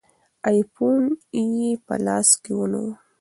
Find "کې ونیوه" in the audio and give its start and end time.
2.41-2.93